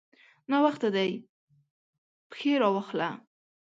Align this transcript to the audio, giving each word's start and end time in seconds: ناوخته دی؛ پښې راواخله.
ناوخته 0.51 0.89
دی؛ 0.95 1.09
پښې 2.31 2.53
راواخله. 2.63 3.09